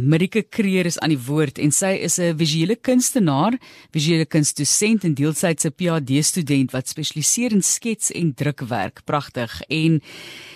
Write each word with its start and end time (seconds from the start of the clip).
Marike 0.00 0.42
Kreer 0.48 0.86
is 0.88 0.98
aan 0.98 1.12
die 1.12 1.20
woord 1.20 1.58
en 1.60 1.72
sy 1.74 1.92
is 2.00 2.18
'n 2.18 2.36
visuele 2.36 2.76
kunstenaar, 2.76 3.58
visuele 3.92 4.24
kunstdosent 4.24 5.04
en 5.04 5.14
deeltydse 5.14 5.70
PhD 5.70 6.24
student 6.24 6.70
wat 6.72 6.88
spesialiseer 6.88 7.52
in 7.52 7.62
skets 7.62 8.10
en 8.10 8.34
drukwerk. 8.34 9.04
Pragtig. 9.04 9.62
En 9.68 10.00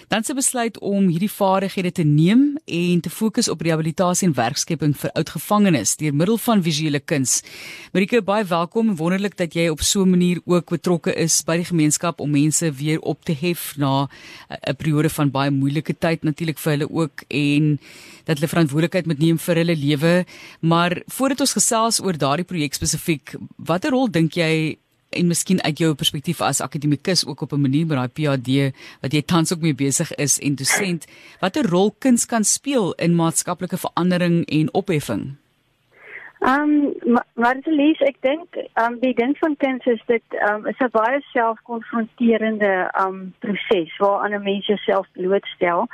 dan 0.08 0.24
sy 0.24 0.34
besluit 0.34 0.78
om 0.78 1.08
hierdie 1.08 1.30
vaardighede 1.30 1.92
te 1.92 2.04
neem 2.04 2.58
en 2.64 3.00
te 3.00 3.10
fokus 3.10 3.48
op 3.48 3.60
rehabilitasie 3.60 4.28
en 4.28 4.34
werkskepping 4.34 4.96
vir 4.96 5.10
oud 5.10 5.30
gevangenes 5.30 5.96
deur 5.96 6.14
middel 6.14 6.38
van 6.38 6.62
visuele 6.62 7.00
kuns. 7.00 7.42
Marike, 7.92 8.22
baie 8.22 8.44
welkom 8.44 8.88
en 8.88 8.96
wonderlik 8.96 9.36
dat 9.36 9.54
jy 9.54 9.68
op 9.68 9.80
so 9.80 10.04
'n 10.04 10.10
manier 10.10 10.40
ook 10.44 10.70
betrokke 10.70 11.14
is 11.14 11.42
by 11.42 11.56
die 11.56 11.64
gemeenskap 11.64 12.20
om 12.20 12.30
mense 12.30 12.72
weer 12.72 13.00
op 13.00 13.24
te 13.24 13.32
hef 13.32 13.76
na 13.76 14.08
'n 14.68 14.76
periode 14.76 15.10
van 15.10 15.30
baie 15.30 15.50
moeilike 15.50 15.94
tyd 15.98 16.22
natuurlik 16.22 16.58
vir 16.58 16.72
hulle 16.72 16.90
ook 16.90 17.24
en 17.28 17.78
dat 18.24 18.38
hulle 18.38 18.48
verantwoordelikheid 18.48 19.06
moet 19.06 19.18
neem 19.18 19.33
neem 19.34 19.38
vir 19.42 19.60
hulle 19.62 19.76
lewe. 19.76 20.14
Maar 20.62 21.02
voordat 21.08 21.40
ons 21.40 21.56
gesels 21.58 22.00
oor 22.00 22.16
daardie 22.16 22.46
projek 22.46 22.74
spesifiek, 22.74 23.36
watter 23.58 23.90
rol 23.90 24.08
dink 24.08 24.36
jy 24.36 24.78
en 25.14 25.28
miskien 25.30 25.60
uit 25.62 25.78
jou 25.78 25.94
perspektief 25.94 26.40
as 26.42 26.60
akademikus 26.60 27.24
ook 27.26 27.42
op 27.42 27.52
'n 27.52 27.60
manier 27.60 27.86
met 27.86 27.98
daai 27.98 28.08
PhD 28.08 28.74
wat 29.00 29.12
jy 29.12 29.22
tans 29.22 29.52
ook 29.52 29.60
mee 29.60 29.74
besig 29.74 30.10
is 30.18 30.40
en 30.40 30.56
dosent, 30.56 31.06
watter 31.40 31.62
rol 31.62 31.94
kuns 31.98 32.26
kan 32.26 32.44
speel 32.44 32.94
in 32.94 33.14
maatskaplike 33.14 33.78
verandering 33.78 34.44
en 34.46 34.74
opheffing? 34.74 35.36
Ehm 36.40 36.92
um, 37.06 37.16
maar 37.34 37.56
te 37.62 37.70
lees 37.70 38.00
ek 38.00 38.16
dink 38.20 38.48
ehm 38.56 38.92
um, 38.92 39.00
die 39.00 39.14
ding 39.14 39.38
van 39.38 39.56
kuns 39.56 39.86
is 39.86 40.02
dit 40.06 40.22
ehm 40.30 40.54
um, 40.54 40.66
is 40.66 40.78
'n 40.78 40.90
baie 40.90 41.20
selfkonfronterende 41.32 42.90
ehm 42.92 43.06
um, 43.06 43.34
proses 43.38 43.96
waaraan 43.98 44.34
'n 44.34 44.42
mens 44.42 44.66
jouself 44.66 45.06
blootstel. 45.12 45.88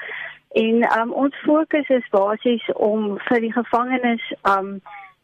En 0.52 1.00
um, 1.00 1.12
ons 1.12 1.36
fokus 1.44 1.88
is 1.88 2.08
basies 2.10 2.70
om 2.74 3.18
vir 3.28 3.40
die 3.40 3.52
gevangenes 3.54 4.32
um 4.42 4.80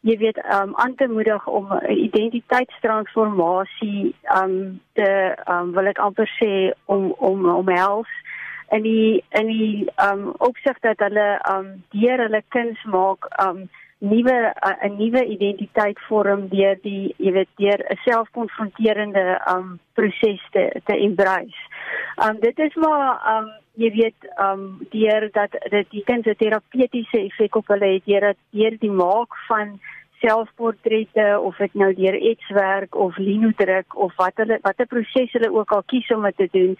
jy 0.07 0.15
weet 0.21 0.37
um 0.53 0.75
aan 0.79 0.95
te 0.95 1.07
moedig 1.11 1.47
om 1.47 1.79
identiteitstransformasie 1.81 4.15
um 4.37 4.81
te 4.95 5.35
um 5.51 5.71
wil 5.75 5.87
ek 5.91 5.99
amper 5.99 6.29
sê 6.37 6.71
om 6.85 7.11
om 7.17 7.49
om 7.51 7.67
help 7.67 8.07
in 8.71 8.81
die 8.87 9.23
in 9.39 9.47
die 9.51 9.87
um 10.05 10.31
opsig 10.47 10.79
dat 10.85 10.99
hulle 11.03 11.29
um 11.51 11.83
deur 11.91 12.19
hulle 12.23 12.41
kuns 12.55 12.79
maak 12.95 13.21
um 13.43 13.59
nuwe 13.99 14.53
'n 14.83 14.97
nuwe 14.97 15.25
identiteit 15.25 15.99
vorm 16.07 16.47
deur 16.49 16.77
die 16.81 17.13
jy 17.17 17.31
weet 17.31 17.49
deur 17.57 17.81
'n 17.89 17.97
selfkonfronterende 18.05 19.41
um 19.53 19.79
proses 19.93 20.41
te 20.51 20.81
te 20.85 20.97
embrace. 20.97 21.57
Um 22.25 22.39
dit 22.39 22.59
is 22.59 22.75
maar 22.75 23.17
um 23.33 23.49
jy 23.73 23.91
weet 23.91 24.21
um 24.37 24.77
deur 24.89 25.29
dat 25.31 25.51
dit 25.69 25.89
die 25.89 26.03
kind 26.03 26.23
se 26.23 26.35
terapeutiese 26.35 27.17
effek 27.17 27.55
op 27.55 27.67
hulle 27.67 27.93
het 27.93 28.05
deur 28.05 28.21
dat 28.21 28.37
deur 28.51 28.77
die 28.79 28.91
maak 28.91 29.33
van 29.47 29.79
selfportrette 30.21 31.39
of 31.39 31.57
dit 31.57 31.73
nou 31.73 31.93
deur 31.93 32.17
etswerk 32.31 32.95
of 32.95 33.17
linodruk 33.17 33.95
of 33.95 34.15
wat 34.15 34.33
hulle 34.35 34.59
watter 34.61 34.85
proses 34.85 35.31
hulle 35.31 35.51
ook 35.53 35.71
al 35.71 35.83
kies 35.85 36.09
om 36.11 36.23
dit 36.23 36.37
te 36.37 36.49
doen 36.51 36.77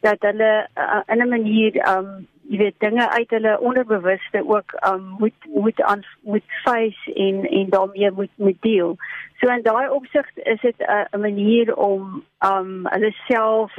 dat 0.00 0.20
hulle 0.20 0.68
uh, 0.74 1.02
in 1.06 1.22
'n 1.22 1.28
manier 1.28 1.72
um 1.96 2.26
jy 2.50 2.58
weet 2.58 2.82
dinge 2.82 3.04
uit 3.10 3.30
hulle 3.30 3.52
onderbewuste 3.60 4.42
ook 4.46 4.74
um 4.88 5.04
moet 5.18 5.46
moet 5.54 5.82
aan 5.82 6.02
moet 6.20 6.46
face 6.64 7.14
en 7.14 7.44
en 7.48 7.68
daarmee 7.70 8.10
moet 8.10 8.32
moet 8.36 8.56
deel. 8.60 8.96
So 9.38 9.52
in 9.54 9.62
daai 9.62 9.88
opsig 9.88 10.26
is 10.36 10.60
dit 10.60 10.78
'n 10.78 11.06
uh, 11.14 11.20
manier 11.20 11.76
om 11.76 12.24
um 12.52 12.86
hulle 12.90 13.12
self 13.28 13.76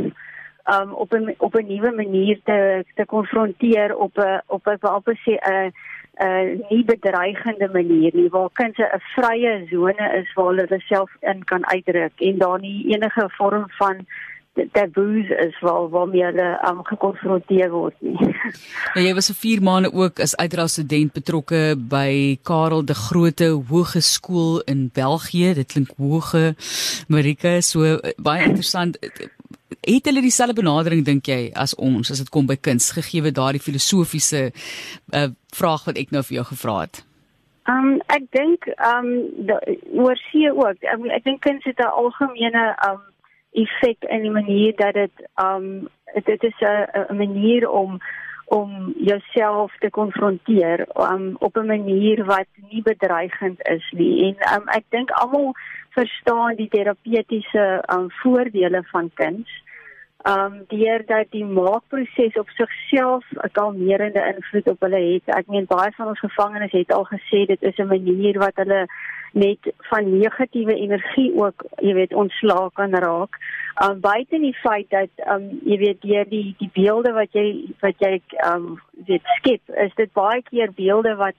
um 0.76 0.94
op 0.94 1.14
'n 1.14 1.36
op 1.38 1.56
'n 1.56 1.68
nuwe 1.68 1.92
manier 1.92 2.40
te 2.44 2.86
te 2.96 3.06
konfronteer 3.06 3.96
op 3.98 4.18
'n 4.18 4.42
op 4.48 4.66
'n 4.68 4.88
op 4.96 5.08
'n 5.08 5.20
sê 5.26 5.36
'n 5.36 5.72
'n 6.24 6.66
nie 6.70 6.86
bedreigende 6.86 7.70
manier 7.74 8.12
nie 8.14 8.30
waar 8.30 8.50
kinders 8.54 8.94
'n 8.94 9.04
vrye 9.16 9.68
sone 9.70 10.06
is 10.20 10.34
waar 10.34 10.56
hulle 10.56 10.80
self 10.80 11.12
in 11.20 11.44
kan 11.44 11.68
uitdruk 11.68 12.16
en 12.16 12.38
daar 12.38 12.60
nie 12.60 12.94
enige 12.94 13.30
vorm 13.30 13.66
van 13.68 14.06
taboos 14.54 15.30
is 15.30 15.60
waar 15.60 15.90
waarmee 15.90 16.24
hulle 16.24 16.48
um, 16.70 16.84
gekonfronteer 16.84 17.70
word 17.72 17.96
nie. 18.00 18.18
Nou 18.96 19.04
jy 19.08 19.14
was 19.16 19.32
vir 19.32 19.40
4 19.44 19.62
maande 19.64 19.92
ook 19.94 20.20
as 20.20 20.36
uitraal 20.36 20.68
student 20.68 21.14
betrokke 21.14 21.76
by 21.76 22.40
Karel 22.44 22.86
de 22.86 22.96
Grote 22.96 23.52
Hoërskool 23.70 24.62
in 24.72 24.90
België. 24.94 25.54
Dit 25.62 25.72
klink 25.74 25.94
hoë 25.98 26.56
Marika, 27.08 27.60
so 27.62 28.00
baie 28.18 28.50
interessant 28.50 29.00
het 29.82 30.06
hulle 30.06 30.22
dieselfde 30.22 30.58
benadering 30.62 31.06
dink 31.06 31.28
jy 31.28 31.52
as 31.58 31.74
ons 31.76 32.12
as 32.12 32.20
dit 32.22 32.30
kom 32.30 32.46
by 32.50 32.58
kuns 32.60 32.92
gegee 32.98 33.32
daardie 33.32 33.64
filosofiese 33.64 34.52
uh, 34.52 35.30
vraag 35.56 35.88
wat 35.88 35.98
ek 35.98 36.12
nou 36.12 36.22
vir 36.28 36.42
jou 36.42 36.46
gevra 36.52 36.82
het? 36.84 37.02
Um 37.70 38.00
ek 38.10 38.26
dink 38.34 38.68
um 38.88 39.10
oor 40.02 40.18
see 40.30 40.50
ook. 40.50 40.82
Ek, 40.82 41.04
ek 41.18 41.26
dink 41.26 41.42
kuns 41.46 41.66
het 41.66 41.80
'n 41.80 41.94
algemene 42.04 42.76
um 42.90 43.02
effek 43.52 44.04
in 44.10 44.22
die 44.22 44.32
manier 44.32 44.76
dat 44.76 44.94
dit 44.94 45.30
um 45.44 45.88
dit 46.24 46.44
is 46.44 46.60
'n 46.60 47.16
manier 47.16 47.70
om 47.70 48.00
om 48.52 48.94
jouself 48.98 49.72
te 49.80 49.90
konfronteer 49.90 50.88
um, 51.12 51.36
op 51.40 51.56
'n 51.58 51.66
manier 51.66 52.26
wat 52.26 52.48
nie 52.70 52.82
bedreigend 52.82 53.68
is 53.68 53.92
nie. 53.92 54.16
En 54.28 54.62
um, 54.62 54.68
ek 54.68 54.84
dink 54.90 55.10
almal 55.12 55.54
verstaan 55.90 56.56
die 56.56 56.68
terapeutiese 56.68 57.84
um, 57.94 58.12
voordele 58.12 58.84
van 58.92 59.12
kuns 59.14 59.64
um 60.24 60.66
deur 60.68 61.06
dat 61.06 61.32
die 61.32 61.46
maakproses 61.46 62.38
op 62.38 62.50
sigself 62.50 63.26
'n 63.32 63.52
kalmerende 63.52 64.34
invloed 64.36 64.68
op 64.68 64.80
hulle 64.80 65.02
het. 65.14 65.36
Ek 65.36 65.48
meen 65.48 65.66
baie 65.66 65.92
van 65.92 66.08
ons 66.08 66.20
gevangenes 66.20 66.72
het 66.72 66.94
al 66.94 67.06
gesê 67.06 67.46
dit 67.46 67.62
is 67.62 67.78
'n 67.78 67.88
manier 67.88 68.38
wat 68.40 68.56
hulle 68.56 68.88
net 69.34 69.74
van 69.78 70.20
negatiewe 70.20 70.76
energie 70.76 71.32
ook, 71.36 71.66
jy 71.80 71.94
weet, 71.94 72.14
ontslae 72.14 72.70
kan 72.74 72.94
raak. 72.94 73.38
Um 73.84 74.00
buite 74.00 74.40
die 74.40 74.56
feit 74.56 74.90
dat 74.90 75.10
um 75.34 75.60
jy 75.64 75.78
weet 75.78 76.02
deur 76.02 76.26
die 76.30 76.56
die 76.60 76.70
beelde 76.74 77.14
wat 77.14 77.32
jy 77.32 77.74
wat 77.80 77.96
jy 77.98 78.22
um 78.54 78.82
weet 79.08 79.24
skep, 79.38 79.62
is 79.70 79.96
dit 79.96 80.14
baie 80.14 80.42
keer 80.42 80.72
beelde 80.76 81.16
wat 81.16 81.36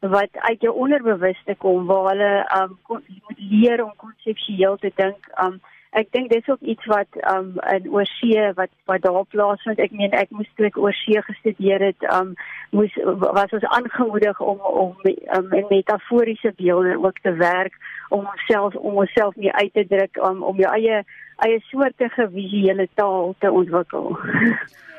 wat 0.00 0.30
uit 0.32 0.60
jou 0.60 0.74
onderbewuste 0.74 1.54
kom 1.58 1.86
waar 1.86 2.08
hulle 2.08 2.46
um 2.60 2.78
moet 2.86 3.38
leer 3.38 3.84
om 3.84 3.92
konseptueel 3.96 4.76
te 4.76 4.92
dink. 4.94 5.28
Um 5.44 5.60
ek 5.90 6.12
dink 6.14 6.30
dis 6.30 6.48
ook 6.48 6.60
iets 6.60 6.86
wat 6.86 7.16
um 7.32 7.54
in 7.74 7.88
oorsee 7.90 8.52
wat 8.54 8.70
wat 8.90 9.02
daar 9.02 9.24
plaasvind. 9.28 9.78
Ek 9.78 9.90
meen 9.90 10.14
ek 10.14 10.30
moes 10.30 10.50
toe 10.56 10.66
ek 10.66 10.78
oorsee 10.78 11.22
gestudeer 11.26 11.82
het, 11.90 12.06
um 12.14 12.34
moes 12.70 12.94
was 13.20 13.56
ons 13.58 13.66
aangemoedig 13.76 14.40
om 14.40 14.60
om 14.60 14.94
um, 15.04 15.52
in 15.52 15.66
metaforiese 15.70 16.52
beelde 16.56 16.98
ook 16.98 17.18
te 17.22 17.32
werk 17.32 17.74
om 18.08 18.26
onsself 18.26 18.74
om 18.74 19.02
onsself 19.02 19.34
nie 19.36 19.52
uit 19.52 19.72
te 19.74 19.86
druk 19.86 20.16
um, 20.22 20.42
om 20.42 20.56
jou 20.56 20.70
eie 20.74 21.02
eie 21.40 21.58
soortige 21.70 22.28
visuele 22.34 22.88
taal 22.94 23.34
te 23.38 23.50
ontwikkel. 23.50 24.14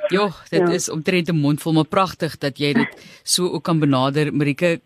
Jo, 0.09 0.29
dit 0.50 0.59
ja. 0.59 0.73
is 0.73 0.90
omtrent 0.90 1.29
'n 1.29 1.38
mondvol 1.38 1.73
maar 1.73 1.88
pragtig 1.88 2.38
dat 2.38 2.58
jy 2.58 2.73
dit 2.73 3.22
so 3.23 3.47
ook 3.47 3.63
kan 3.63 3.79
benader, 3.79 4.34
Marike. 4.34 4.81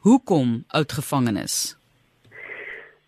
Hoekom 0.00 0.64
oud 0.68 0.92
gevangenes? 0.92 1.75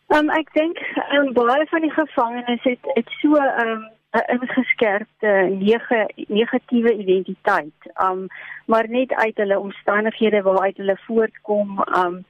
Um, 0.09 0.31
ek 0.31 0.49
dink 0.55 0.79
um, 1.13 1.33
baie 1.37 1.67
van 1.69 1.85
die 1.85 1.93
gevangenes 1.93 2.63
het 2.65 2.93
het 2.97 3.09
so 3.21 3.37
'n 3.37 3.69
um, 3.69 3.83
ingeskerpte 4.13 5.33
nege, 5.51 6.09
negatiewe 6.29 6.93
identiteit. 6.95 7.93
Um 8.03 8.27
maar 8.67 8.89
net 8.89 9.13
uit 9.13 9.37
hulle 9.37 9.59
omstandighede 9.59 10.43
waaruit 10.43 10.77
hulle 10.77 10.99
voortkom. 11.07 11.85
Um 11.97 12.25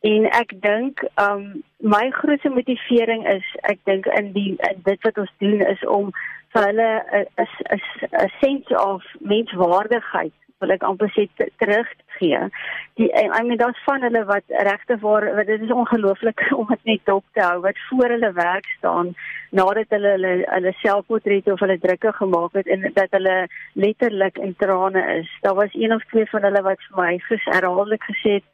en 0.00 0.30
ek 0.30 0.52
dink 0.60 1.02
um 1.14 1.62
my 1.78 2.10
grootste 2.10 2.48
motivering 2.50 3.26
is 3.28 3.46
ek 3.62 3.78
dink 3.84 4.06
in 4.06 4.32
die 4.32 4.54
in 4.70 4.80
dit 4.84 5.02
wat 5.02 5.18
ons 5.18 5.34
doen 5.38 5.60
is 5.66 5.84
om 5.86 6.10
vir 6.54 6.66
hulle 6.70 6.90
'n 7.12 7.26
'n 7.42 7.80
'n 8.22 8.32
sense 8.40 8.78
of 8.78 9.02
menswaardigheid 9.18 10.34
wil 10.60 10.70
ek 10.70 10.82
amper 10.82 11.10
sê 11.10 11.28
terug 11.58 11.88
gee. 12.24 12.40
Die 13.00 13.08
I 13.12 13.42
mean 13.42 13.60
daar's 13.62 13.84
van 13.84 14.02
hulle 14.06 14.24
wat 14.24 14.46
regte 14.68 14.98
waar 15.00 15.26
wat 15.36 15.46
dit 15.46 15.60
is 15.60 15.72
ongelooflik 15.72 16.44
om 16.60 16.66
dit 16.72 16.84
net 16.84 17.12
op 17.14 17.24
te 17.32 17.42
hou 17.42 17.60
wat 17.60 17.78
voor 17.88 18.16
hulle 18.16 18.32
werk 18.32 18.66
staan 18.78 19.14
nadat 19.50 19.94
hulle 19.96 20.14
hulle 20.16 20.32
hulle 20.54 20.72
selfportrette 20.80 21.52
of 21.52 21.60
hulle 21.60 21.78
drukke 21.78 22.12
gemaak 22.12 22.58
het 22.60 22.66
en 22.66 22.90
dat 22.94 23.10
hulle 23.18 23.36
letterlik 23.72 24.38
in 24.38 24.56
trane 24.58 25.04
is. 25.18 25.38
Daar 25.40 25.54
was 25.54 25.74
een 25.74 25.94
of 25.94 26.04
twee 26.04 26.26
van 26.30 26.42
hulle 26.48 26.62
wat 26.62 26.88
vir 26.88 27.02
my 27.02 27.12
herhaaldelik 27.28 28.10
gesê 28.10 28.38
het 28.40 28.50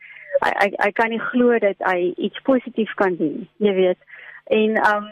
I 0.47 0.51
I 0.67 0.89
I 0.89 0.93
kan 0.93 1.11
nie 1.11 1.21
glo 1.31 1.59
dat 1.59 1.81
hy 1.85 2.13
iets 2.17 2.41
positief 2.41 2.93
kan 2.95 3.17
doen. 3.17 3.49
Jy 3.57 3.75
weet. 3.75 3.99
En 4.45 4.79
um 4.95 5.09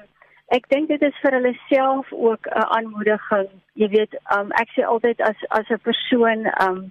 ek 0.56 0.68
dink 0.72 0.88
dit 0.88 1.02
is 1.04 1.18
vir 1.22 1.36
hulle 1.36 1.54
self 1.68 2.12
ook 2.12 2.46
'n 2.46 2.68
aanmoediging. 2.76 3.48
Jy 3.72 3.88
weet, 3.88 4.14
um, 4.36 4.52
ek 4.52 4.70
sê 4.76 4.84
altyd 4.84 5.20
as 5.20 5.36
as 5.48 5.68
'n 5.70 5.84
persoon 5.88 6.46
um 6.68 6.90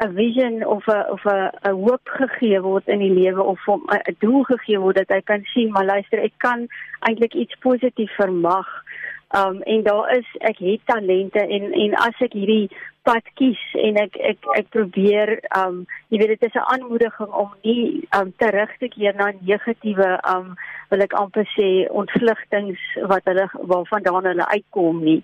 'n 0.00 0.14
vision 0.14 0.64
of 0.64 0.84
'n 0.88 1.04
of 1.14 1.24
'n 1.24 1.50
'n 1.64 1.76
hoop 1.84 2.04
gegee 2.04 2.60
word 2.60 2.86
in 2.88 2.98
die 2.98 3.14
lewe 3.20 3.42
of 3.42 3.60
'n 3.68 4.16
doel 4.18 4.42
gegee 4.44 4.80
word 4.80 4.96
dat 4.96 5.08
hy 5.08 5.20
kan 5.20 5.44
sien, 5.44 5.70
maar 5.72 5.84
luister, 5.84 6.18
ek 6.18 6.36
kan 6.36 6.66
eintlik 7.00 7.34
iets 7.34 7.56
positief 7.60 8.12
vermag 8.14 8.68
Um 9.34 9.62
en 9.62 9.82
daar 9.82 10.16
is 10.16 10.26
ek 10.38 10.58
het 10.58 10.80
talente 10.84 11.40
en 11.40 11.72
en 11.72 11.94
as 11.94 12.20
ek 12.22 12.32
hierdie 12.38 12.70
pad 13.02 13.26
kies 13.38 13.62
en 13.74 13.98
ek 13.98 14.14
ek 14.30 14.46
ek 14.58 14.68
probeer 14.74 15.32
um 15.58 15.80
jy 16.14 16.20
weet 16.20 16.32
dit 16.34 16.46
is 16.46 16.54
'n 16.54 16.68
aanmoediging 16.74 17.32
om 17.42 17.50
nie 17.62 18.06
um 18.18 18.30
terug 18.42 18.70
te 18.78 18.88
keer 18.88 19.14
na 19.18 19.32
negatiewe 19.40 20.10
um 20.34 20.54
wil 20.90 21.02
ek 21.02 21.18
amper 21.22 21.46
sê 21.56 21.88
ontvlugtings 21.90 22.78
wat 23.10 23.24
hulle 23.24 23.48
waarvandaan 23.72 24.30
hulle 24.30 24.46
uitkom 24.46 25.02
nie. 25.02 25.22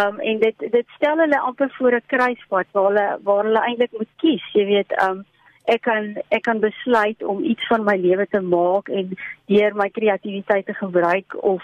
Um 0.00 0.18
en 0.20 0.38
dit 0.38 0.58
dit 0.58 0.86
stel 0.96 1.18
hulle 1.18 1.38
amper 1.38 1.70
voor 1.78 1.94
'n 1.94 2.06
kruispunt 2.06 2.72
waar 2.72 2.90
hulle 2.90 3.08
waar 3.22 3.44
hulle 3.44 3.62
eintlik 3.68 3.92
moet 3.92 4.12
kies, 4.18 4.44
jy 4.52 4.66
weet 4.66 4.90
um 5.08 5.24
ek 5.64 5.82
kan 5.82 6.16
ek 6.28 6.42
kan 6.42 6.60
besluit 6.60 7.22
om 7.22 7.44
iets 7.44 7.66
van 7.66 7.84
my 7.84 7.96
lewe 7.96 8.26
te 8.26 8.40
maak 8.40 8.88
en 8.88 9.16
deur 9.46 9.74
my 9.74 9.88
kreatiwiteit 9.88 10.66
te 10.66 10.74
gebruik 10.74 11.36
of 11.42 11.62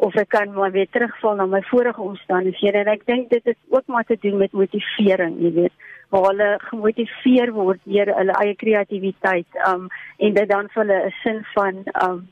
of 0.00 0.16
ek 0.16 0.30
kan 0.32 0.52
maar 0.56 0.72
weer 0.72 0.88
terugval 0.88 1.36
na 1.36 1.46
my 1.46 1.60
vorige 1.68 2.00
omstandighede 2.00 2.80
en 2.82 2.90
ek 2.94 3.06
dink 3.06 3.28
dit 3.30 3.44
het 3.44 3.58
ook 3.68 3.86
maar 3.86 4.06
te 4.08 4.16
doen 4.20 4.38
met 4.40 4.52
motivering, 4.56 5.36
jy 5.44 5.52
weet, 5.58 5.74
waar 6.08 6.30
hulle 6.30 6.48
gemotiveer 6.70 7.52
word 7.52 7.80
deur 7.84 8.12
hulle 8.16 8.36
eie 8.40 8.56
kreatiwiteit 8.62 9.60
um 9.68 9.88
en 10.18 10.36
dit 10.40 10.48
dan 10.48 10.72
vir 10.72 10.82
hulle 10.82 10.98
'n 11.06 11.16
sin 11.22 11.40
van 11.54 11.84
um 12.06 12.28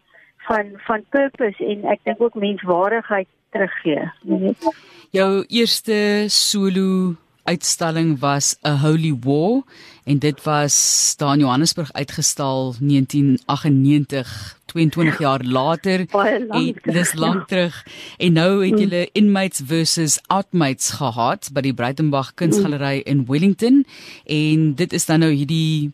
van 0.49 0.73
van 0.88 1.05
purpose 1.11 1.65
en 1.65 1.85
ek 1.93 2.00
dink 2.05 2.20
ook 2.20 2.35
menswaardigheid 2.35 3.29
teruggee, 3.53 4.11
jy 4.25 4.38
weet. 4.38 4.69
Jou 5.12 5.44
eerste 5.49 6.25
solo 6.29 7.17
uitstalling 7.44 8.19
was 8.20 8.56
A 8.67 8.76
Holy 8.81 9.15
War 9.25 9.62
en 10.05 10.19
dit 10.19 10.44
was 10.44 11.15
daar 11.17 11.35
in 11.35 11.41
Johannesburg 11.41 11.93
uitgestal 11.93 12.75
1998 12.81 14.57
22 14.73 15.19
jaar 15.23 15.44
later 15.44 16.05
en 16.06 16.49
dis 16.85 17.12
lank 17.15 17.49
terug 17.49 17.76
en 18.19 18.32
nou 18.38 18.50
het 18.62 18.75
hmm. 18.75 18.82
julle 18.85 19.03
inmates 19.19 19.65
versus 19.67 20.19
outmates 20.26 20.91
gehad 21.00 21.50
by 21.53 21.65
die 21.67 21.75
Breitenberg 21.75 22.35
Kunsgalery 22.38 23.03
in 23.05 23.25
Wellington 23.29 23.85
en 24.25 24.73
dit 24.79 24.93
is 24.93 25.09
dan 25.09 25.25
nou 25.25 25.32
hierdie 25.32 25.93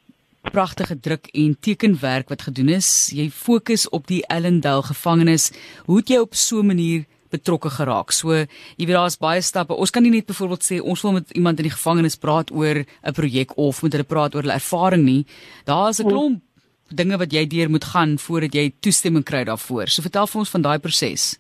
pragtige 0.53 0.99
druk 1.01 1.31
en 1.33 1.57
tekenwerk 1.61 2.29
wat 2.29 2.47
gedoen 2.49 2.75
is 2.77 2.91
jy 3.15 3.31
fokus 3.33 3.89
op 3.89 4.07
die 4.11 4.23
Ellendale 4.29 4.85
gevangenis 4.91 5.51
hoe 5.87 6.03
het 6.03 6.13
jy 6.13 6.21
op 6.21 6.35
so 6.35 6.61
'n 6.61 6.67
manier 6.67 7.05
betrokke 7.35 7.71
geraak. 7.71 8.13
So, 8.13 8.35
jy 8.79 8.87
weet 8.87 8.97
daar's 8.97 9.19
baie 9.21 9.43
stappe. 9.43 9.75
Ons 9.75 9.91
kan 9.95 10.03
nie 10.03 10.13
net 10.15 10.27
byvoorbeeld 10.31 10.67
sê 10.67 10.81
ons 10.81 11.03
wil 11.03 11.19
met 11.19 11.31
iemand 11.35 11.59
in 11.59 11.69
die 11.69 11.77
gevangenis 11.77 12.17
praat 12.21 12.53
oor 12.55 12.85
'n 12.85 13.13
projek 13.13 13.57
of 13.57 13.83
met 13.83 13.93
hulle 13.93 14.05
praat 14.05 14.35
oor 14.35 14.43
hulle 14.43 14.61
ervaring 14.61 15.05
nie. 15.05 15.27
Daar's 15.65 16.01
'n 16.01 16.09
klomp 16.09 16.43
dinge 16.89 17.17
wat 17.19 17.33
jy 17.33 17.47
deur 17.47 17.71
moet 17.71 17.85
gaan 17.85 18.19
voordat 18.19 18.55
jy 18.55 18.73
toestemming 18.81 19.25
kry 19.25 19.45
daarvoor. 19.45 19.89
So 19.89 20.03
vertel 20.03 20.27
vir 20.27 20.39
ons 20.39 20.51
van 20.51 20.63
daai 20.63 20.79
proses. 20.79 21.35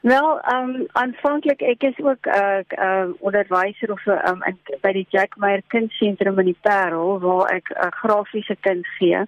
Wel, 0.00 0.40
ehm 0.40 0.70
um, 0.70 0.86
aanvanklik 0.92 1.60
ek 1.60 1.82
is 1.82 1.98
ook 2.00 2.26
'n 2.26 2.32
uh, 2.32 2.62
uh, 2.84 3.08
onderwyser 3.20 3.92
of 3.92 4.06
um, 4.06 4.40
by 4.80 4.92
die 4.92 5.06
Jack 5.10 5.36
Meyer 5.36 5.62
Kunstsentrum 5.66 6.38
in 6.38 6.46
die 6.46 6.60
Parel 6.62 7.20
waar 7.20 7.52
ek 7.52 7.68
'n 7.68 7.84
uh, 7.84 7.90
grafiese 7.90 8.56
kuns 8.60 8.88
gee 8.98 9.26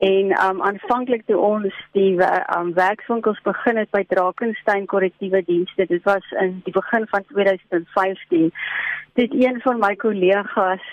En 0.00 0.30
um 0.46 0.62
aanvanklik 0.62 1.26
toe 1.26 1.36
ons 1.36 1.74
die 1.92 2.14
um 2.56 2.70
werkswinkels 2.74 3.40
begin 3.44 3.76
het 3.76 3.90
by 3.92 4.00
Drakensberg 4.08 4.86
korrektiewe 4.88 5.42
dienste, 5.44 5.84
dit 5.90 6.02
was 6.08 6.30
in 6.40 6.54
die 6.64 6.72
begin 6.72 7.04
van 7.10 7.26
2015. 7.28 8.48
Dit 9.20 9.34
een 9.36 9.60
van 9.60 9.78
my 9.82 9.92
kollegas 10.00 10.86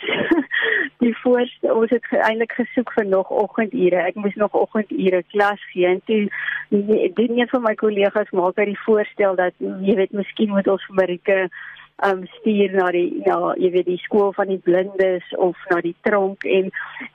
die 1.03 1.13
voorste 1.21 1.71
ons 1.73 1.95
het 1.95 2.11
eintlik 2.11 2.51
gesoek 2.59 2.91
vir 2.97 3.07
nog 3.07 3.31
oggendure. 3.31 4.03
Ek 4.11 4.19
moes 4.19 4.35
nog 4.35 4.51
oggendure 4.51 5.23
klas 5.31 5.63
gee 5.71 5.87
en 5.87 6.03
toe 6.03 6.27
die 6.67 7.31
een 7.31 7.47
van 7.47 7.63
my 7.63 7.75
kollegas 7.79 8.35
maak 8.35 8.59
uit 8.59 8.73
die 8.73 8.83
voorstel 8.83 9.39
dat 9.39 9.55
jy 9.61 9.95
weet 10.03 10.11
miskien 10.11 10.51
moet 10.51 10.67
ons 10.67 10.83
vir 10.89 10.99
Marike 10.99 11.39
um 12.05 12.25
stuur 12.37 12.73
na 12.77 12.91
die 12.93 13.21
na 13.25 13.53
jy 13.57 13.71
weet 13.73 13.87
die 13.89 14.01
skool 14.03 14.33
van 14.37 14.51
die 14.51 14.61
blindes 14.61 15.25
of 15.37 15.57
na 15.71 15.79
die 15.81 15.95
tronk 16.05 16.45
en 16.45 16.69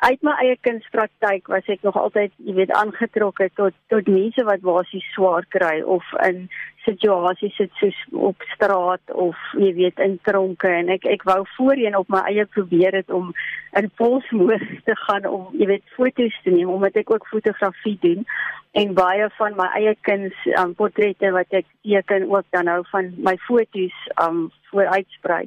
uit 0.08 0.22
my 0.26 0.34
eie 0.42 0.56
kunspraktyk 0.66 1.46
was 1.52 1.68
ek 1.70 1.86
nog 1.86 1.98
altyd 2.00 2.34
jy 2.42 2.56
weet 2.56 2.74
aangetrokke 2.74 3.50
tot 3.60 3.76
tot 3.94 4.10
mense 4.10 4.42
wat 4.48 4.64
basies 4.66 5.06
swaar 5.14 5.46
kry 5.54 5.76
of 5.96 6.02
in 6.26 6.48
situasies 6.84 7.54
sit 7.56 7.70
soos 7.80 7.98
op 8.28 8.42
straat 8.54 9.14
of 9.14 9.38
jy 9.58 9.72
weet 9.76 10.00
in 10.02 10.18
tronke 10.26 10.70
en 10.70 10.90
ek 10.94 11.06
ek 11.14 11.26
wou 11.28 11.42
voorheen 11.56 11.96
op 11.98 12.08
my 12.12 12.22
eie 12.30 12.46
probeer 12.56 12.96
het 13.00 13.10
om 13.10 13.30
in 13.78 13.90
polsmoes 14.00 14.64
te 14.88 14.96
gaan 15.04 15.28
om 15.30 15.46
jy 15.58 15.68
weet 15.74 15.94
foto's 15.96 16.40
te 16.44 16.54
neem 16.54 16.72
omdat 16.72 16.98
ek 17.02 17.14
ook 17.14 17.28
fotografie 17.30 17.98
doen 18.02 18.26
en 18.72 18.94
baie 18.96 19.28
van 19.38 19.56
my 19.56 19.68
eie 19.78 19.94
kuns 20.08 20.36
um, 20.58 20.74
portrette 20.78 21.32
wat 21.36 21.58
ek 21.60 21.68
teken 21.84 22.28
ook 22.30 22.48
dan 22.56 22.70
nou 22.70 22.80
van 22.90 23.12
my 23.20 23.36
foto's 23.46 23.98
um 24.24 24.48
vooruitsprei. 24.72 25.44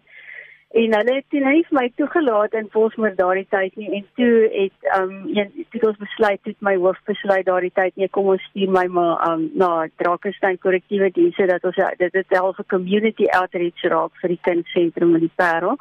En 0.76 0.92
hulle 0.92 1.14
het 1.16 1.26
toe 1.32 1.40
net 1.40 1.70
my 1.72 1.86
toegelaat 1.96 2.56
in 2.60 2.66
Bosmoor 2.72 3.14
daardie 3.16 3.46
tyd 3.50 3.78
nie 3.80 3.94
en 3.96 4.08
toe 4.20 4.34
het 4.52 4.90
um 4.98 5.14
een 5.32 5.54
toe 5.72 5.82
ons 5.88 6.02
besluit 6.02 6.50
het 6.50 6.58
my 6.68 6.74
hoof 6.76 7.00
besluit 7.08 7.46
daardie 7.48 7.72
tyd 7.80 7.96
nee 7.96 8.12
kom 8.18 8.34
ons 8.34 8.44
stuur 8.50 8.74
my 8.76 8.84
maar 8.98 9.24
um 9.30 9.46
na 9.62 9.70
Drakensberg 10.04 10.60
korrektiewe 10.68 11.10
dienste 11.16 11.48
dat 11.54 11.64
ons 11.72 11.80
dit 12.04 12.20
het 12.20 12.38
half 12.38 12.60
'n 12.60 12.68
community 12.76 13.32
outreach 13.40 13.88
raak 13.96 14.20
vir 14.20 14.36
die 14.36 14.44
kindsentrum 14.50 15.16
in 15.16 15.28
die 15.30 15.36
Parel. 15.36 15.80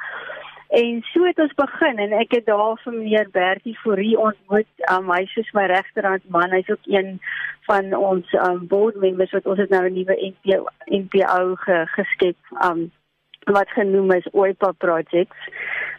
En 0.69 1.03
so 1.11 1.27
het 1.27 1.39
ons 1.39 1.55
begin 1.55 1.99
en 1.99 2.13
ek 2.13 2.31
het 2.39 2.47
daar 2.47 2.79
vir 2.85 2.93
meneer 2.93 3.29
Bertie 3.31 3.79
Fourie 3.83 4.19
ontmoet. 4.19 4.71
Um, 4.91 5.11
hy 5.11 5.27
is 5.35 5.53
my 5.53 5.67
regterhand 5.67 6.23
man. 6.29 6.51
Hy's 6.51 6.71
ook 6.71 6.87
een 6.87 7.21
van 7.67 7.95
ons 7.95 8.33
um, 8.33 8.67
board 8.67 8.97
members 8.97 9.31
wat 9.31 9.47
ons 9.47 9.59
het 9.59 9.71
nou 9.71 9.87
'n 9.89 9.93
nuwe 9.93 10.17
NPO 10.33 10.67
NPO 10.87 11.55
ge, 11.55 11.87
geskep. 11.87 12.37
Um, 12.63 12.93
wat 13.51 13.69
genoem 13.69 14.13
is 14.13 14.29
OIPA 14.33 14.73
projects. 14.79 15.49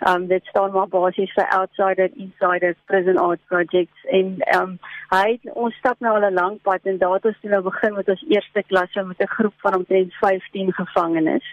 Um 0.07 0.27
dit 0.27 0.45
staan 0.45 0.71
maar 0.71 0.88
basies 0.88 1.33
vir 1.33 1.47
outsider 1.57 2.09
insider 2.13 2.75
prison 2.86 3.18
art 3.18 3.39
projects 3.47 4.06
en 4.19 4.36
um 4.59 4.77
hy 5.09 5.39
ons 5.53 5.75
stap 5.75 6.00
nou 6.00 6.15
al 6.15 6.30
'n 6.30 6.33
lang 6.33 6.62
pad 6.62 6.80
en 6.83 6.97
daar 6.97 7.13
het 7.13 7.25
ons 7.25 7.42
nou 7.42 7.62
begin 7.62 7.94
met 7.94 8.09
ons 8.09 8.25
eerste 8.27 8.63
klasse 8.68 9.03
met 9.03 9.21
'n 9.21 9.36
groep 9.38 9.53
van 9.57 9.75
omtrent 9.75 10.13
15 10.13 10.74
gevangenes. 10.74 11.45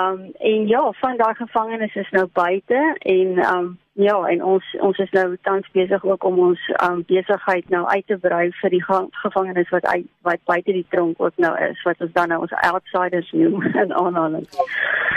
Um 0.00 0.30
en 0.38 0.66
ja, 0.66 0.92
van 0.92 1.16
daai 1.16 1.34
gevangenes 1.34 1.94
is 1.94 2.10
nou 2.10 2.26
buite 2.32 2.96
en 2.98 3.38
um 3.56 3.78
ja, 3.96 4.16
en 4.28 4.42
ons 4.44 4.64
ons 4.84 4.98
is 5.00 5.12
nou 5.16 5.24
tans 5.48 5.68
besig 5.72 6.04
ook 6.04 6.24
om 6.28 6.38
ons 6.50 6.62
um 6.84 7.02
besigheid 7.08 7.68
nou 7.72 7.82
uit 7.88 8.06
te 8.06 8.18
brei 8.20 8.50
vir 8.60 8.74
die 8.74 8.82
gevangenes 9.22 9.70
wat 9.72 9.86
uit 9.88 10.06
wat 10.28 10.42
buite 10.44 10.74
die 10.76 10.86
tronk 10.92 11.20
ook 11.22 11.36
nou 11.40 11.52
is 11.68 11.80
wat 11.88 12.00
ons 12.04 12.12
dan 12.12 12.28
nou 12.32 12.42
ons 12.44 12.52
outsiders 12.68 13.32
noem 13.32 13.64
in 13.84 13.94
aanhaling. 13.96 14.46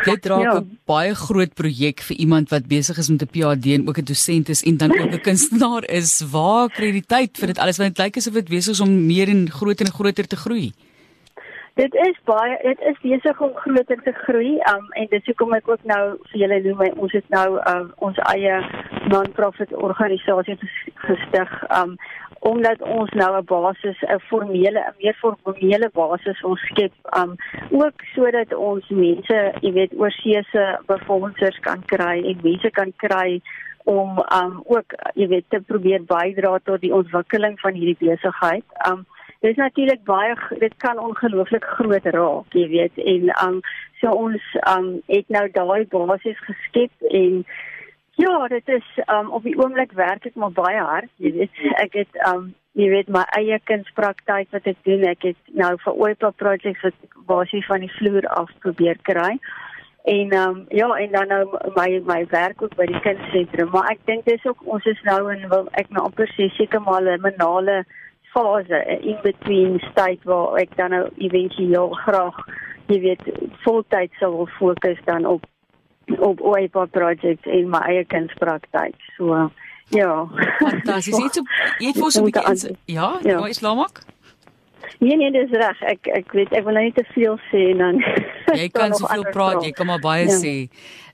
Dit 0.08 0.22
dra 0.24 0.40
'n 0.40 0.48
ja. 0.48 0.64
baie 0.88 1.16
groot 1.16 1.54
projek 1.54 2.00
vir 2.08 2.18
iemand 2.18 2.50
wat 2.56 2.68
besig 2.68 2.98
is 2.98 3.10
met 3.10 3.22
'n 3.22 3.31
PhD 3.36 3.76
en 3.76 3.88
ook 3.88 4.00
'n 4.00 4.10
dosent 4.12 4.50
is 4.50 4.64
en 4.64 4.78
dan 4.78 4.92
ook 4.92 5.12
'n 5.12 5.26
kunstenaar 5.28 5.84
is. 5.90 6.24
Waar 6.31 6.70
kry 6.70 6.86
jy 6.86 6.92
die 6.92 7.10
tyd 7.16 7.38
vir 7.38 7.48
dit 7.48 7.60
alles 7.60 7.78
want 7.78 7.96
dit 7.96 8.06
lyk 8.06 8.18
asof 8.18 8.34
dit 8.34 8.50
besig 8.50 8.74
is 8.74 8.80
om 8.80 9.06
meer 9.06 9.28
en 9.28 9.50
groter 9.52 9.86
en 9.86 9.92
groter 9.92 10.28
te 10.28 10.36
groei? 10.36 10.71
Dit 11.80 11.94
is 11.95 12.18
baie 12.28 12.56
dit 12.62 12.80
is 12.90 12.98
besig 13.02 13.42
om 13.42 13.52
groter 13.56 14.02
te 14.04 14.12
groei 14.12 14.57
um, 14.71 14.88
en 15.00 15.06
dit 15.12 15.28
hoekom 15.30 15.54
ek 15.56 15.68
ook 15.71 15.83
nou 15.88 16.02
vir 16.31 16.40
julle 16.42 16.57
noem 16.66 16.81
ons 17.06 17.14
het 17.16 17.30
nou 17.31 17.45
uh, 17.56 17.86
ons 18.07 18.18
eie 18.33 18.57
non-profit 19.14 19.71
organisasie 19.88 20.57
gestig 21.06 21.54
um, 21.78 21.94
omdat 22.52 22.83
ons 22.83 23.14
nou 23.21 23.30
'n 23.38 23.48
basis 23.52 24.02
'n 24.04 24.19
formele 24.28 24.81
'n 24.81 24.98
meer 25.00 25.16
formele 25.21 25.90
basis 25.94 26.44
ons 26.44 26.66
skep 26.71 26.92
um, 27.21 27.38
ook 27.71 28.04
sodat 28.16 28.54
ons 28.54 28.90
mense 28.90 29.38
jy 29.62 29.71
weet 29.80 29.95
oorseese 29.95 30.66
befondsers 30.92 31.59
kan 31.59 31.86
kry 31.86 32.18
en 32.19 32.44
mense 32.44 32.69
kan 32.71 32.92
kry 32.98 33.40
om 33.86 34.19
um, 34.42 34.59
ook 34.66 35.00
jy 35.16 35.28
weet 35.28 35.48
te 35.50 35.62
probeer 35.62 36.04
bydra 36.04 36.59
tot 36.64 36.81
die 36.81 36.94
ontwikkeling 36.94 37.56
van 37.59 37.74
hierdie 37.74 37.98
besigheid. 38.04 38.68
Um, 38.90 39.06
Dit 39.40 39.52
is 39.52 39.56
natuurlik 39.56 40.04
baie 40.04 40.36
dit 40.60 40.74
kan 40.78 41.00
ongelooflik 41.00 41.64
groot 41.64 42.06
raak, 42.06 42.54
jy 42.54 42.68
weet, 42.68 42.98
en 42.98 43.30
um 43.46 43.60
so 44.02 44.12
ons 44.12 44.48
um 44.68 44.90
het 45.08 45.30
nou 45.31 45.46
daai 45.56 45.86
basis 45.88 46.40
geskep 46.44 47.08
en 47.10 47.46
ja, 48.19 48.34
dit 48.52 48.68
is 48.76 48.90
um 49.08 49.31
op 49.31 49.48
die 49.48 49.56
oomblik 49.56 49.96
werk 49.96 50.28
ek 50.28 50.36
maar 50.36 50.52
baie 50.52 50.81
hard, 50.84 51.12
jy 51.24 51.31
weet. 51.38 51.62
Ek 51.86 51.96
het 52.02 52.19
um 52.28 52.50
jy 52.76 52.90
weet 52.92 53.08
my 53.08 53.24
eie 53.40 53.62
kunspraktyk 53.72 54.52
wat 54.52 54.68
ek 54.68 54.84
doen. 54.84 55.08
Ek 55.08 55.24
het 55.31 55.56
nou 55.56 55.72
vir 55.86 56.04
Oipa 56.04 56.34
projects 56.36 56.84
wat 56.84 57.00
ek 57.08 57.16
basies 57.31 57.68
van 57.72 57.88
die 57.88 57.94
vloer 57.96 58.28
af 58.36 58.52
probeer 58.60 59.00
kry. 59.08 59.38
En 60.04 60.36
um 60.36 60.60
ja, 60.76 60.92
en 61.00 61.16
dan 61.16 61.31
nou 61.31 61.42
my 61.80 61.88
my 62.12 62.19
werk 62.36 62.60
ook 62.62 62.76
by 62.76 62.92
die 62.92 63.02
kindsentrum, 63.08 63.72
maar 63.72 63.88
ek 63.96 64.04
dink 64.12 64.28
dis 64.28 64.44
ook 64.52 64.68
ons 64.68 64.92
is 64.92 65.00
nou 65.08 65.22
in 65.31 65.48
wil 65.48 65.72
ek 65.80 65.96
nou 65.96 66.10
amper 66.12 66.28
sê 66.36 66.52
seker 66.60 66.84
maar 66.84 67.08
'n 67.08 67.24
minale 67.24 67.86
fase 68.33 68.80
in 69.02 69.18
between 69.24 69.80
state 69.92 70.24
waar 70.24 70.57
ek 70.62 70.76
dan 70.78 70.92
nou 70.95 71.06
eventueel 71.18 71.90
graag 72.06 72.36
jy 72.90 73.00
weet 73.00 73.24
voltyd 73.64 74.12
sou 74.19 74.31
wil 74.36 74.52
fokus 74.57 75.00
dan 75.06 75.26
op 75.26 75.45
op 76.18 76.42
OEPA 76.42 76.86
project 76.86 77.45
in 77.45 77.69
my 77.69 77.81
eie 77.86 78.06
kunspraktyk. 78.09 78.95
So 79.18 79.50
ja. 79.94 80.14
Fantasties. 80.57 81.18
Jy 81.18 81.24
het 81.24 81.42
jy 81.80 81.92
het 81.92 82.00
vir 82.02 82.12
so 82.12 82.21
'n 82.21 82.31
bietjie 82.31 82.78
Ja, 82.86 83.19
ja. 83.21 83.45
is 83.48 83.62
Lamak? 83.62 84.02
Nee 85.00 85.16
nee, 85.18 85.31
dis 85.31 85.52
reg. 85.52 85.81
Ek 85.81 86.08
ek 86.19 86.34
weet 86.36 86.54
ek 86.58 86.66
wil 86.66 86.76
nou 86.76 86.84
nie 86.84 86.96
te 86.96 87.06
veel 87.14 87.38
sê 87.50 87.69
en 87.74 87.84
dan 87.84 88.02
Jy 88.60 88.69
kan 88.74 88.96
soveel 88.98 89.24
praat, 89.31 89.62
jy 89.64 89.72
kan 89.76 89.88
maar 89.88 90.02
baie 90.04 90.26
ja. 90.28 90.38
sê. 90.42 90.56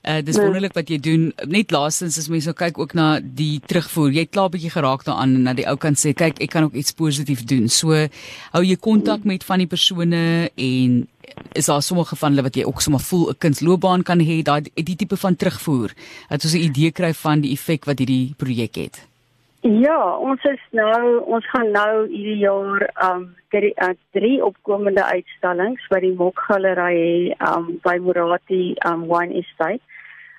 Uh 0.06 0.20
dis 0.24 0.38
ja. 0.38 0.42
wonderlik 0.42 0.74
wat 0.74 0.90
jy 0.90 0.98
doen. 1.02 1.28
Net 1.50 1.74
laastens 1.74 2.18
as 2.18 2.28
mense 2.32 2.48
nou 2.50 2.56
kyk 2.56 2.78
ook 2.78 2.94
na 2.98 3.08
die 3.20 3.60
terugvoer. 3.66 4.14
Jy 4.16 4.26
het 4.26 4.34
klaar 4.34 4.52
bietjie 4.54 4.72
geraak 4.74 5.04
daaraan 5.06 5.34
en 5.38 5.48
na 5.48 5.54
die 5.58 5.66
ou 5.70 5.76
kan 5.80 5.98
sê, 5.98 6.14
kyk, 6.16 6.40
ek 6.42 6.54
kan 6.54 6.66
ook 6.68 6.78
iets 6.78 6.96
positief 6.96 7.44
doen. 7.46 7.68
So 7.68 7.94
hou 8.54 8.62
jy 8.64 8.78
kontak 8.80 9.26
met 9.28 9.46
van 9.46 9.62
die 9.62 9.70
persone 9.70 10.22
en 10.50 11.02
is 11.58 11.66
daar 11.66 11.82
sommige 11.82 12.16
van 12.16 12.32
hulle 12.32 12.46
wat 12.46 12.56
jy 12.56 12.64
ook 12.64 12.80
sommer 12.80 13.02
voel 13.02 13.30
'n 13.30 13.38
kindsloopbaan 13.38 14.02
kan 14.02 14.20
hê, 14.20 14.42
daai 14.42 14.62
die 14.74 14.96
tipe 14.96 15.16
van 15.16 15.36
terugvoer. 15.36 15.92
Dat 16.28 16.44
ons 16.44 16.54
'n 16.54 16.66
idee 16.70 16.90
kry 16.90 17.12
van 17.14 17.40
die 17.40 17.52
effek 17.52 17.84
wat 17.84 17.98
hierdie 17.98 18.34
projek 18.36 18.74
het. 18.76 19.06
Ja, 19.60 20.16
ons 20.18 20.42
is 20.44 20.60
nou 20.76 21.22
ons 21.24 21.46
gaan 21.50 21.70
nou 21.72 22.06
hierdie 22.10 22.42
jaar 22.42 22.84
um 23.06 23.22
drie, 23.50 23.72
uh, 23.82 23.94
drie 24.12 24.36
opkomende 24.44 25.02
uitstallings 25.04 25.86
by 25.90 26.00
die 26.04 26.12
Mok 26.14 26.42
Galery 26.44 27.32
um 27.40 27.78
by 27.84 27.96
Morati 27.98 28.76
um 28.86 29.06
Wine 29.08 29.32
Estate. 29.40 29.80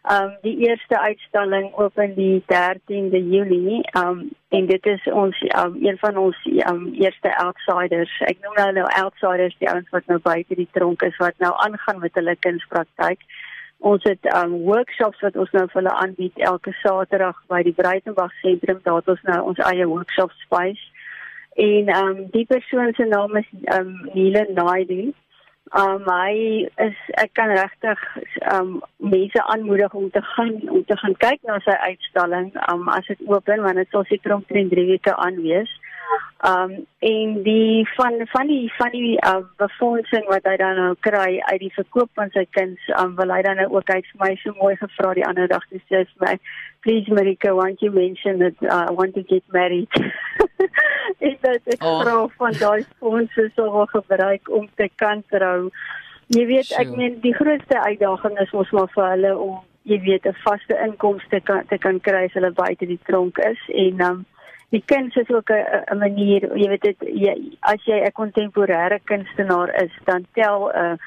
Um 0.07 0.37
die 0.45 0.53
eerste 0.67 0.99
uitstalling 1.01 1.73
open 1.75 2.13
die 2.15 2.43
13de 2.53 3.23
Julie 3.33 3.81
um 3.97 4.29
en 4.53 4.69
dit 4.69 4.85
is 4.85 5.09
ons 5.11 5.41
um 5.49 5.75
een 5.81 5.97
van 5.97 6.17
ons 6.17 6.37
um 6.69 6.85
eerste 6.93 7.33
outsiders. 7.41 8.13
Ek 8.29 8.37
noem 8.45 8.55
nou 8.61 8.71
nou 8.79 8.87
outsiders 9.01 9.57
die 9.57 9.71
ouens 9.73 9.89
wat 9.91 10.05
nou 10.07 10.21
buite 10.21 10.55
die 10.55 10.69
tronk 10.77 11.01
is 11.09 11.17
wat 11.17 11.35
nou 11.43 11.51
aangaan 11.65 11.99
met 12.05 12.15
hulle 12.21 12.37
kunspraktyk. 12.45 13.25
Ons 13.79 14.03
het 14.03 14.25
um 14.33 14.55
workshops 14.65 15.19
wat 15.21 15.35
ons 15.37 15.51
nou 15.53 15.67
vir 15.67 15.79
hulle 15.81 15.93
aanbied 16.01 16.39
elke 16.49 16.73
Saterdag 16.81 17.37
by 17.51 17.61
die 17.63 17.75
Breitenberg 17.77 18.33
sentrum. 18.41 18.79
Daar 18.83 19.01
het 19.01 19.11
ons 19.13 19.21
nou 19.29 19.41
ons 19.51 19.61
eie 19.69 19.85
workshop 19.85 20.33
space. 20.41 20.81
En 21.61 21.93
um 21.93 22.25
die 22.33 22.45
persoon 22.49 22.93
se 22.97 23.05
naam 23.05 23.37
is 23.37 23.49
um 23.77 23.93
Nile 24.13 24.47
Naidu. 24.57 25.13
Um 25.77 26.09
hy 26.09 26.65
is 26.87 26.97
ek 27.21 27.35
kan 27.37 27.53
regtig 27.53 28.01
um 28.53 28.79
mense 28.97 29.43
aanmoedig 29.43 29.93
om 29.93 30.09
te 30.09 30.21
gaan 30.33 30.57
om 30.69 30.83
te 30.85 30.97
gaan 30.97 31.17
kyk 31.21 31.45
na 31.45 31.59
sy 31.65 31.77
uitstalling 31.89 32.53
um 32.71 32.89
as 32.89 33.05
dit 33.11 33.21
oop 33.29 33.49
is 33.53 33.61
want 33.61 33.77
dit 33.77 33.93
sal 33.93 34.07
seker 34.09 34.33
omtrent 34.39 34.73
3 34.73 34.87
weke 34.89 35.15
aan 35.15 35.37
wees. 35.45 35.69
Um 36.47 36.85
en 36.99 37.43
die 37.43 37.87
van 37.95 38.21
van 38.31 38.47
die 38.47 38.73
van 38.77 38.91
die 38.91 39.17
uh, 39.25 39.41
befondsing 39.57 40.25
wat 40.29 40.45
hy 40.45 40.55
dan 40.61 40.75
nou 40.75 40.95
kry 40.99 41.39
uit 41.39 41.59
die 41.59 41.73
verkoop 41.73 42.09
van 42.13 42.29
sy 42.35 42.45
kuns, 42.57 42.79
um 43.01 43.15
wil 43.17 43.33
hy 43.33 43.41
dan 43.41 43.57
nou 43.61 43.67
ook 43.73 43.89
uit 43.89 44.05
vir 44.11 44.21
my 44.21 44.31
so 44.43 44.53
mooi 44.61 44.75
gevra 44.77 45.13
die 45.17 45.25
ander 45.25 45.49
dag 45.49 45.65
te 45.71 45.81
sê 45.87 46.03
vir 46.05 46.25
my, 46.25 46.35
please 46.85 47.09
Marika, 47.09 47.55
want 47.55 47.81
you 47.81 47.91
mention 47.91 48.39
that 48.39 48.53
uh, 48.61 48.85
I 48.89 48.91
want 48.91 49.15
to 49.15 49.23
get 49.23 49.43
married. 49.53 49.89
Is 51.27 51.39
dit 51.41 51.73
ek 51.73 51.83
oh. 51.83 52.01
vra 52.03 52.19
van 52.37 52.59
daai 52.59 52.85
fondse 52.99 53.49
sou 53.55 53.87
gebruik 53.93 54.51
om 54.53 54.69
te 54.75 54.89
kan 55.01 55.23
trou. 55.33 55.71
Jy 56.35 56.45
weet 56.45 56.71
ek 56.77 56.93
meen 56.93 57.17
die 57.23 57.33
grootste 57.33 57.81
uitdaging 57.81 58.37
is 58.43 58.53
ons 58.53 58.71
maar 58.75 58.91
vir 58.93 59.09
hulle 59.15 59.33
om 59.47 59.57
jy 59.87 59.99
weet 60.03 60.25
'n 60.27 60.35
vaste 60.45 60.75
inkomste 60.85 61.39
kan 61.47 61.65
te 61.67 61.77
kan 61.77 61.99
kry 61.99 62.25
as 62.25 62.33
hulle 62.35 62.51
buite 62.51 62.85
die 62.85 62.99
tronk 63.09 63.37
is 63.37 63.61
en 63.73 64.01
um 64.09 64.25
die 64.69 64.83
kuns 64.85 65.15
is 65.15 65.29
ook 65.29 65.49
'n 65.49 65.97
manier, 65.97 66.57
jy 66.57 66.67
weet 66.69 66.81
dit 66.81 66.97
jy, 66.99 67.35
as 67.59 67.83
jy 67.85 68.01
'n 68.03 68.11
kontemporêre 68.11 68.99
kunstenaar 69.03 69.69
is, 69.83 69.91
dan 70.05 70.25
tel 70.33 70.69
'n 70.69 70.77
uh, 70.77 70.97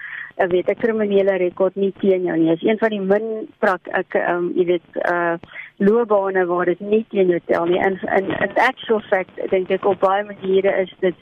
'n 0.41 0.49
weet 0.49 0.69
'n 0.69 0.81
kriminele 0.83 1.37
rekord 1.37 1.75
nie 1.77 1.93
teen 2.01 2.23
jou 2.25 2.37
nie. 2.39 2.53
Is 2.53 2.63
een 2.63 2.79
van 2.79 2.89
die 2.89 3.01
min 3.01 3.49
prak 3.59 3.89
ek 4.01 4.15
um, 4.15 4.53
jy 4.57 4.65
weet 4.65 4.89
uh 5.13 5.35
loopbane 5.77 6.47
waar 6.47 6.65
dit 6.65 6.81
nie 6.81 7.05
teen 7.09 7.29
jou 7.29 7.41
tel 7.45 7.65
nie. 7.67 7.81
En 7.81 7.99
in 8.17 8.27
in 8.29 8.55
actual 8.55 9.01
fact 9.01 9.51
dink 9.51 9.71
ek 9.71 9.85
op 9.85 10.01
baie 10.01 10.25
maniere 10.25 10.73
is 10.83 10.95
dit 11.01 11.15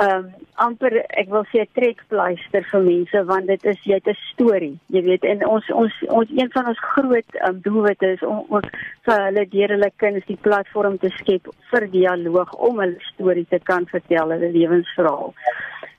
ehm 0.00 0.24
um, 0.24 0.28
amper 0.64 0.94
ek 1.20 1.28
wil 1.28 1.44
sê 1.50 1.64
trekpleister 1.76 2.64
vir 2.70 2.84
mense 2.84 3.20
want 3.28 3.46
dit 3.46 3.64
is 3.72 3.80
jy 3.84 3.98
'n 4.00 4.14
storie 4.28 4.78
jy 4.94 5.02
weet 5.08 5.24
en 5.24 5.44
ons 5.46 5.66
ons 5.82 5.98
ons 6.08 6.30
een 6.38 6.50
van 6.54 6.70
ons 6.72 6.80
groot 6.94 7.36
um, 7.48 7.60
doelwitte 7.66 8.12
is 8.16 8.22
om 8.22 8.40
ook 8.48 8.68
vir 9.08 9.20
hulle 9.24 9.44
deur 9.54 9.74
hulle 9.76 9.90
kinders 9.96 10.30
die 10.30 10.38
platform 10.48 10.96
te 10.98 11.10
skep 11.18 11.52
vir 11.72 11.86
dialoog 11.98 12.54
om 12.68 12.80
hulle 12.80 13.10
storie 13.12 13.46
te 13.50 13.58
kan 13.58 13.86
vertel 13.92 14.32
hulle 14.32 14.50
lewensverhaal. 14.56 15.34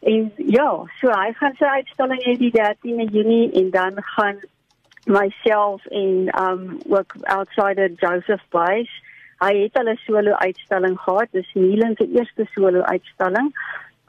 En 0.01 0.31
ja 0.37 0.69
so 0.99 1.13
hy 1.21 1.29
gaan 1.33 1.55
sy 1.61 1.69
uitstalling 1.77 2.25
hê 2.25 2.37
die 2.37 2.53
13de 2.57 3.09
Junie 3.13 3.51
en 3.61 3.69
dan 3.69 4.03
gaan 4.15 4.41
myself 5.05 5.85
en 5.85 6.29
um 6.41 6.79
ook 6.89 7.15
outsider 7.37 7.91
Joseph 8.01 8.45
Buys 8.49 8.89
Hy 9.43 9.55
het 9.63 9.75
'n 9.79 9.97
solo 10.05 10.31
uitstalling 10.31 10.99
gehad, 10.99 11.27
dis 11.31 11.53
Nielen 11.53 11.95
se 11.97 12.07
eerste 12.07 12.45
solo 12.53 12.81
uitstalling. 12.81 13.51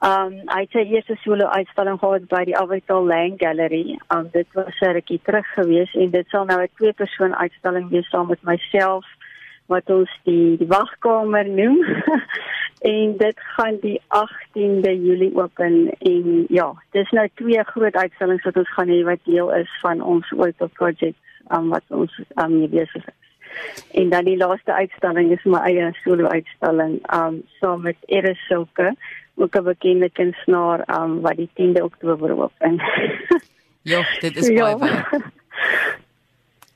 Um 0.05 0.33
hy 0.53 0.61
het 0.61 0.71
sy 0.71 0.83
eerste 0.93 1.17
solo 1.23 1.47
uitstalling 1.47 1.99
gehad 1.99 2.29
by 2.29 2.43
die 2.45 2.57
Avatal 2.57 3.07
Lang 3.07 3.35
Gallery. 3.41 3.99
Um 4.15 4.29
dit 4.33 4.47
was 4.53 4.81
'n 4.81 4.93
rukkie 4.93 5.21
terug 5.25 5.47
gewees 5.55 5.95
en 5.95 6.11
dit 6.11 6.29
sal 6.29 6.45
nou 6.45 6.61
'n 6.63 6.69
twee 6.77 6.93
persoon 6.93 7.35
uitstalling 7.35 7.89
wees 7.91 8.09
saam 8.09 8.29
met 8.29 8.43
myself 8.43 9.07
wat 9.67 9.91
ons 9.91 10.11
die, 10.23 10.57
die 10.57 10.67
wagkamer 10.67 11.49
noem. 11.49 11.83
en 12.95 13.17
dit 13.17 13.39
gaan 13.57 13.77
die 13.81 14.01
18de 14.09 14.93
Julie 15.07 15.37
open 15.37 15.91
en 15.99 16.45
ja, 16.49 16.75
dis 16.91 17.11
nou 17.11 17.29
twee 17.35 17.65
groot 17.65 17.95
uitstallings 17.95 18.45
wat 18.45 18.57
ons 18.57 18.73
gaan 18.73 18.89
hê 18.89 19.03
wat 19.03 19.25
deel 19.25 19.53
is 19.53 19.79
van 19.81 20.01
ons 20.01 20.33
Oito 20.33 20.67
project 20.67 21.19
um 21.51 21.69
wat 21.69 21.85
ons 21.89 22.21
um 22.35 22.59
mee 22.59 22.69
besig 22.69 23.07
is. 23.07 23.24
En 23.93 24.09
dan 24.11 24.25
die 24.25 24.37
laaste 24.37 24.73
uitstalling 24.73 25.33
is 25.33 25.45
my 25.45 25.61
eie 25.69 25.91
solo 26.03 26.27
uitstalling 26.27 26.99
um 27.15 27.43
saam 27.61 27.83
met 27.83 27.97
Eris 28.07 28.41
Silke, 28.49 28.95
ook 29.35 29.57
'n 29.57 29.65
bekende 29.65 30.11
kunstenaar 30.11 30.85
um 31.01 31.21
wat 31.21 31.37
die 31.37 31.51
10de 31.55 31.83
Oktober 31.83 32.43
open. 32.43 32.83
ja, 33.93 34.03
dit 34.21 34.37
is 34.37 34.49
ja. 34.49 34.77
baie. 34.77 35.23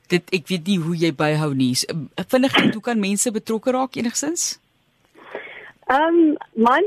dit 0.07 0.29
ek 0.29 0.47
weet 0.47 0.65
nie 0.67 0.79
hoe 0.79 0.95
jy 0.97 1.13
byhou 1.13 1.53
nie. 1.53 1.75
Vind 2.27 2.41
net 2.41 2.73
hoe 2.73 2.81
kan 2.81 2.99
mense 2.99 3.31
betrokke 3.31 3.71
raak 3.71 3.95
enigsins? 3.95 4.59
Ehm 5.89 6.17
um, 6.17 6.35
man 6.53 6.85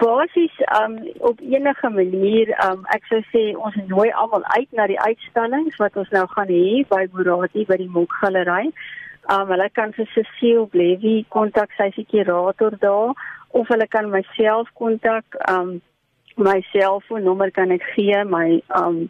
basies 0.00 0.52
um, 0.80 0.94
op 1.18 1.40
enige 1.40 1.88
manier 1.90 2.48
um, 2.64 2.86
ek 2.96 3.04
sou 3.10 3.18
sê 3.28 3.42
ons 3.66 3.74
nooi 3.90 4.08
almal 4.22 4.46
uit 4.56 4.70
na 4.78 4.86
die 4.88 5.00
uitstallings 5.00 5.76
wat 5.76 5.98
ons 6.00 6.08
nou 6.16 6.22
gaan 6.30 6.48
hê 6.48 6.80
by 6.88 7.02
Morati 7.12 7.66
by 7.68 7.76
die 7.82 7.90
Mok 7.92 8.16
Galery. 8.22 8.70
Um, 9.30 9.46
hulle 9.52 9.68
kan 9.70 9.92
vir 9.94 10.08
Cecile 10.14 10.66
Blevy 10.66 11.24
kontak, 11.30 11.70
sy 11.76 11.90
is 11.92 11.94
die 12.00 12.06
kurator 12.10 12.74
daar 12.82 13.14
of 13.50 13.68
hulle 13.68 13.86
kan 13.86 14.10
myself 14.10 14.68
kontak. 14.74 15.24
Um 15.50 15.80
my 16.36 16.60
selfoonnommer 16.72 17.50
kan 17.52 17.70
ek 17.74 17.84
gee, 17.94 18.24
my 18.24 18.62
um 18.78 19.08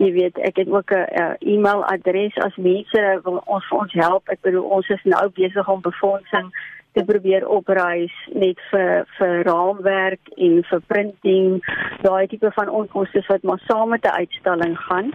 jy 0.00 0.10
weet 0.16 0.38
ek 0.48 0.56
het 0.56 0.68
ook 0.68 0.92
'n 0.92 1.36
e-mailadres 1.40 2.36
as 2.44 2.56
mense 2.56 3.02
wil 3.24 3.42
ons 3.46 3.70
ons 3.70 3.92
help. 3.92 4.28
Ek 4.28 4.40
bedoel 4.42 4.64
ons 4.64 4.88
is 4.88 5.04
nou 5.04 5.28
besig 5.28 5.68
om 5.68 5.80
befondsing 5.80 6.52
te 6.92 7.04
probeer 7.04 7.48
opreis 7.48 8.12
net 8.34 8.58
vir 8.70 9.06
vir 9.18 9.44
raamwerk 9.44 10.32
en 10.36 10.62
vir 10.70 10.80
printing, 10.86 11.60
daai 12.02 12.26
tipe 12.26 12.50
van 12.50 12.68
onkoste 12.68 13.24
wat 13.28 13.42
maar 13.42 13.62
saam 13.68 13.88
met 13.88 14.04
'n 14.04 14.18
uitstalling 14.20 14.76
gaan. 14.78 15.12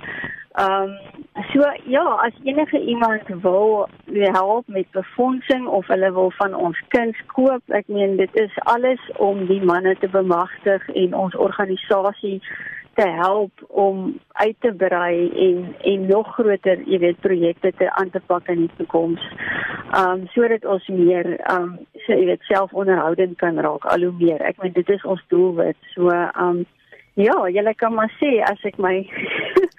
Ehm 0.57 0.83
um, 0.83 0.97
so 1.53 1.61
ja, 1.85 2.05
as 2.25 2.33
enige 2.43 2.79
iemand 2.79 3.27
wil 3.41 3.89
help 4.21 4.67
met 4.67 4.91
befondsing 4.91 5.67
of 5.67 5.87
hulle 5.87 6.11
wil 6.11 6.31
van 6.31 6.55
ons 6.55 6.79
kuns 6.87 7.19
koop, 7.33 7.63
ek 7.67 7.87
meen 7.87 8.15
dit 8.17 8.35
is 8.39 8.53
alles 8.69 9.03
om 9.17 9.45
die 9.49 9.61
manne 9.63 9.95
te 9.99 10.09
bemagtig 10.09 10.87
en 10.93 11.13
ons 11.13 11.35
organisasie 11.35 12.41
te 12.97 13.07
help 13.09 13.51
om 13.67 14.19
uit 14.41 14.55
te 14.59 14.73
brei 14.73 15.29
en 15.47 15.75
en 15.91 16.05
nog 16.07 16.31
groter, 16.33 16.81
jy 16.89 16.99
weet, 16.99 17.19
projekte 17.21 17.71
te 17.77 17.91
aan 17.93 18.09
te 18.09 18.21
pak 18.25 18.47
in 18.47 18.63
die 18.65 18.71
toekoms. 18.77 19.21
Um, 19.97 20.25
sodat 20.33 20.65
ons 20.65 20.87
meer 20.87 21.29
um, 21.51 21.75
so 22.05 22.15
jy 22.15 22.25
weet 22.31 22.49
self 22.49 22.73
onderhoudend 22.73 23.37
kan 23.37 23.59
raak 23.61 23.85
al 23.85 24.07
hoe 24.07 24.15
meer. 24.17 24.41
Ek 24.41 24.57
meen 24.63 24.73
dit 24.73 24.89
is 24.89 25.05
ons 25.05 25.21
doelwit. 25.29 25.77
So 25.93 26.09
um, 26.15 26.65
Ja, 27.17 27.33
jy 27.49 27.63
kan 27.73 27.95
maar 27.97 28.11
sê 28.19 28.43
as 28.45 28.61
ek 28.61 28.75
my 28.77 28.99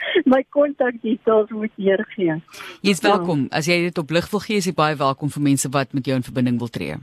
my 0.33 0.45
kontakdetails 0.49 1.50
moet 1.50 1.73
hier 1.75 2.07
gee. 2.14 2.35
Jy 2.81 2.90
is 2.90 3.05
welkom. 3.05 3.47
Ja. 3.49 3.57
As 3.61 3.71
jy 3.71 3.81
dit 3.88 3.99
op 3.99 4.11
lig 4.11 4.31
wil 4.31 4.43
gee, 4.45 4.57
is 4.57 4.69
jy 4.69 4.75
baie 4.76 4.97
welkom 4.99 5.31
vir 5.35 5.43
mense 5.43 5.69
wat 5.75 5.93
met 5.97 6.07
jou 6.07 6.17
in 6.17 6.26
verbinding 6.26 6.59
wil 6.59 6.73
tree. 6.73 6.97